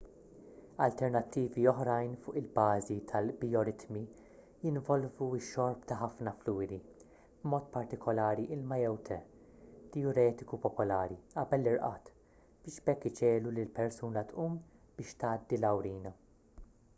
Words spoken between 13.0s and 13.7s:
iġiegħlu